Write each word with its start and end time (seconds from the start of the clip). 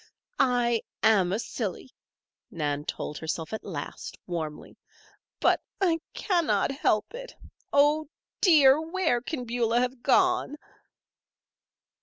"I 0.39 0.81
am 1.03 1.31
a 1.31 1.37
silly," 1.37 1.91
Nan 2.49 2.85
told 2.85 3.19
herself 3.19 3.53
at 3.53 3.63
last, 3.63 4.17
warmly. 4.25 4.79
"But 5.39 5.61
I 5.79 5.99
cannot 6.15 6.71
help 6.71 7.13
it. 7.13 7.35
Oh, 7.71 8.09
dear! 8.41 8.81
Where 8.81 9.21
can 9.21 9.45
Beulah 9.45 9.79
have 9.79 10.01
gone?" 10.01 10.57